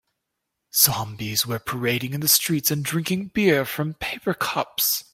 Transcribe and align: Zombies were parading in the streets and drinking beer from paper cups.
Zombies 0.73 1.45
were 1.45 1.59
parading 1.59 2.15
in 2.15 2.21
the 2.21 2.27
streets 2.27 2.71
and 2.71 2.83
drinking 2.83 3.27
beer 3.35 3.65
from 3.65 3.93
paper 3.93 4.33
cups. 4.33 5.03